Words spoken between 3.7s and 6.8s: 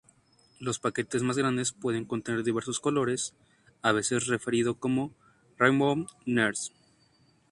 a veces referido como "Rainbow Nerds.